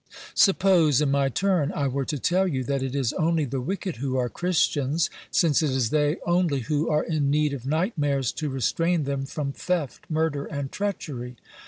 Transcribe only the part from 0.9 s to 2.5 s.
in my turn, I were to tell